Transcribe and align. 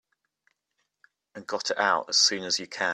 And 1.35 1.45
got 1.45 1.69
it 1.69 1.77
out 1.77 2.07
as 2.09 2.17
soon 2.17 2.43
as 2.43 2.59
you 2.59 2.65
can. 2.65 2.89